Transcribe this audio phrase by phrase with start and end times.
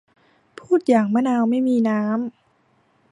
[0.59, 2.31] พูดอย่างมะนาวไม่มีน้ำ